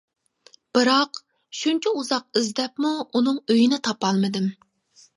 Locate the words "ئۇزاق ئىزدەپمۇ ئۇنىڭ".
2.01-3.41